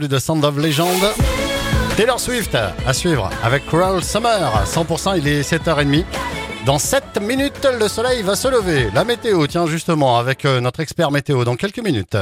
[0.00, 1.02] De Sound of Legend.
[1.96, 4.64] Taylor Swift à suivre avec Crawl Summer.
[4.64, 6.04] 100%, il est 7h30.
[6.64, 8.90] Dans 7 minutes, le soleil va se lever.
[8.94, 12.16] La météo, tiens justement, avec euh, notre expert météo dans quelques minutes.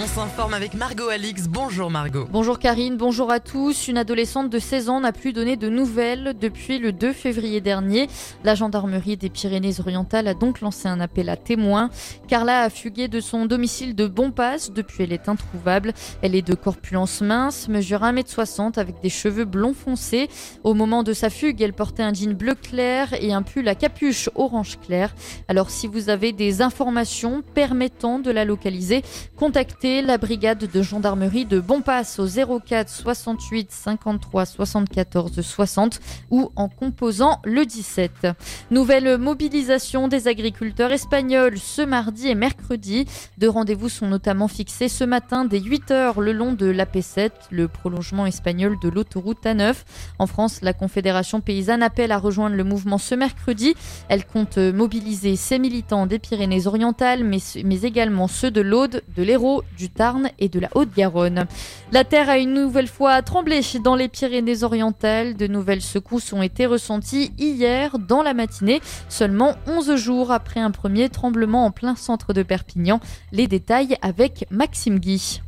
[0.00, 1.48] On s'informe avec Margot Alix.
[1.48, 2.28] Bonjour Margot.
[2.30, 3.88] Bonjour Karine, bonjour à tous.
[3.88, 8.06] Une adolescente de 16 ans n'a plus donné de nouvelles depuis le 2 février dernier.
[8.44, 11.90] La gendarmerie des Pyrénées-Orientales a donc lancé un appel à témoins.
[12.28, 14.70] Carla a fugué de son domicile de Bonpass.
[14.70, 15.92] Depuis, elle est introuvable.
[16.22, 20.28] Elle est de corpulence mince, mesure 1m60 avec des cheveux blonds foncés.
[20.62, 23.74] Au moment de sa fugue, elle portait un jean bleu clair et un pull à
[23.74, 25.12] capuche orange clair.
[25.48, 29.02] Alors si vous avez des informations permettant de la localiser,
[29.34, 32.26] contactez la brigade de gendarmerie de Bonpass au
[32.60, 38.28] 04 68 53 74 60 ou en composant le 17.
[38.70, 43.06] Nouvelle mobilisation des agriculteurs espagnols ce mardi et mercredi.
[43.38, 48.26] Deux rendez-vous sont notamment fixés ce matin dès 8h le long de l'AP7, le prolongement
[48.26, 49.74] espagnol de l'autoroute A9.
[50.18, 53.74] En France, la Confédération paysanne appelle à rejoindre le mouvement ce mercredi.
[54.08, 59.62] Elle compte mobiliser ses militants des Pyrénées-Orientales, mais, mais également ceux de l'Aude, de l'Hérault,
[59.78, 61.46] du Tarn et de la Haute-Garonne.
[61.92, 65.34] La terre a une nouvelle fois tremblé dans les Pyrénées-Orientales.
[65.34, 70.70] De nouvelles secousses ont été ressenties hier dans la matinée, seulement 11 jours après un
[70.70, 73.00] premier tremblement en plein centre de Perpignan.
[73.32, 75.40] Les détails avec Maxime Guy.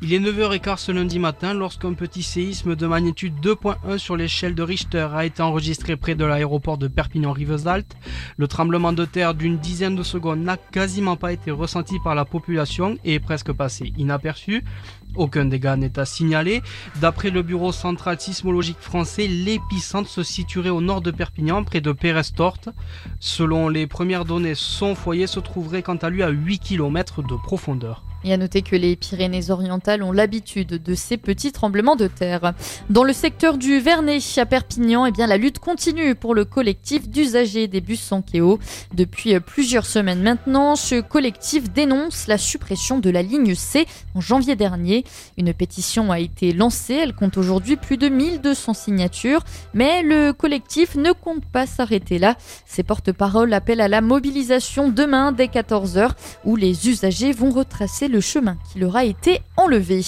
[0.00, 4.62] Il est 9h15 ce lundi matin lorsqu'un petit séisme de magnitude 2.1 sur l'échelle de
[4.62, 7.96] Richter a été enregistré près de l'aéroport de Perpignan-Rivesaltes.
[8.36, 12.24] Le tremblement de terre d'une dizaine de secondes n'a quasiment pas été ressenti par la
[12.24, 14.64] population et est presque passé inaperçu.
[15.14, 16.62] Aucun dégât n'est à signaler.
[17.00, 21.92] D'après le bureau central sismologique français, l'épicentre se situerait au nord de Perpignan, près de
[21.92, 22.58] Pérestort.
[23.20, 27.36] Selon les premières données, son foyer se trouverait quant à lui à 8 km de
[27.36, 28.04] profondeur.
[28.24, 32.52] Et à noter que les Pyrénées-Orientales ont l'habitude de ces petits tremblements de terre.
[32.88, 37.08] Dans le secteur du Vernet, à Perpignan, eh bien, la lutte continue pour le collectif
[37.08, 38.58] d'usagers des bus Sankeo.
[38.94, 44.56] Depuis plusieurs semaines maintenant, ce collectif dénonce la suppression de la ligne C en janvier
[44.56, 45.04] dernier.
[45.36, 49.42] Une pétition a été lancée, elle compte aujourd'hui plus de 1200 signatures,
[49.74, 52.36] mais le collectif ne compte pas s'arrêter là.
[52.66, 56.10] Ses porte-paroles appellent à la mobilisation demain dès 14h
[56.44, 60.02] où les usagers vont retracer le chemin qui leur a été enlevé.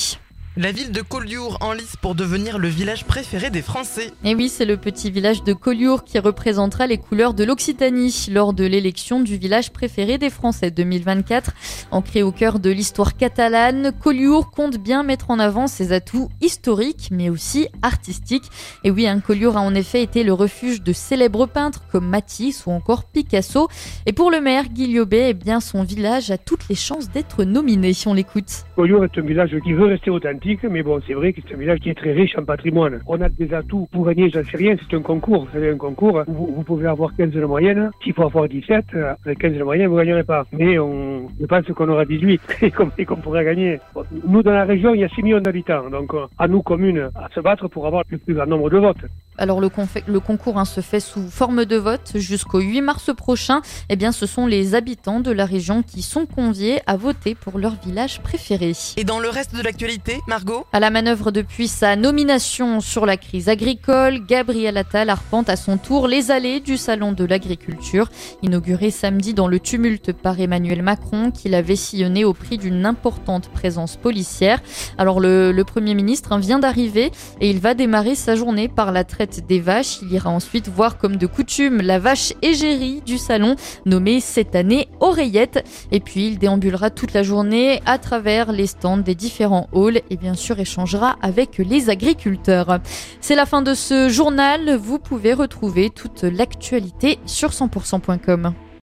[0.57, 4.13] La ville de Collioure en lice pour devenir le village préféré des Français.
[4.25, 8.53] Et oui, c'est le petit village de Collioure qui représentera les couleurs de l'Occitanie lors
[8.53, 11.55] de l'élection du village préféré des Français 2024.
[11.91, 17.09] Ancré au cœur de l'histoire catalane, Collioure compte bien mettre en avant ses atouts historiques
[17.11, 18.49] mais aussi artistiques.
[18.85, 22.67] Et oui, un Collioure a en effet été le refuge de célèbres peintres comme Matisse
[22.67, 23.67] ou encore Picasso.
[24.07, 27.93] Et pour le maire Guillaumet, eh bien son village a toutes les chances d'être nominé.
[27.93, 28.67] Si on l'écoute.
[28.77, 31.59] Collioure est un village qui veut rester authentique mais bon, c'est vrai que c'est un
[31.59, 33.01] village qui est très riche en patrimoine.
[33.07, 35.47] On a des atouts pour gagner, j'en sais rien, c'est un concours.
[35.53, 37.91] Vous un concours, vous, vous, pouvez avoir 15 de moyenne.
[38.03, 38.85] S'il faut avoir 17,
[39.25, 40.45] avec 15 de moyenne, vous ne gagnerez pas.
[40.53, 42.41] Mais on, je pense qu'on aura 18
[42.99, 43.81] et qu'on pourrait gagner.
[44.27, 45.89] Nous, dans la région, il y a 6 millions d'habitants.
[45.91, 49.05] Donc, à nous, communes, à se battre pour avoir le plus grand nombre de votes.
[49.37, 49.71] Alors le,
[50.07, 53.63] le concours hein, se fait sous forme de vote jusqu'au 8 mars prochain.
[53.89, 57.59] Eh bien, ce sont les habitants de la région qui sont conviés à voter pour
[57.59, 58.73] leur village préféré.
[58.97, 60.67] Et dans le reste de l'actualité, Margot?
[60.73, 65.77] À la manœuvre depuis sa nomination sur la crise agricole, Gabriel Attal arpente à son
[65.77, 68.09] tour les allées du salon de l'agriculture,
[68.43, 73.49] inauguré samedi dans le tumulte par Emmanuel Macron, qui l'avait sillonné au prix d'une importante
[73.49, 74.61] présence policière.
[74.97, 78.93] Alors le, le Premier ministre hein, vient d'arriver et il va démarrer sa journée par
[78.93, 80.01] la des vaches.
[80.03, 84.89] Il ira ensuite voir comme de coutume la vache égérie du salon, nommée cette année
[85.01, 85.65] Oreillette.
[85.93, 90.17] Et puis il déambulera toute la journée à travers les stands des différents halls et
[90.17, 92.79] bien sûr échangera avec les agriculteurs.
[93.21, 94.77] C'est la fin de ce journal.
[94.77, 98.55] Vous pouvez retrouver toute l'actualité sur 100%.com.